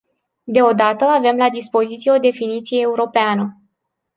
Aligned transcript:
Deodată, 0.43 1.03
avem 1.03 1.35
la 1.35 1.49
dispoziție 1.49 2.11
o 2.11 2.17
definiție 2.17 2.79
europeană. 2.81 3.57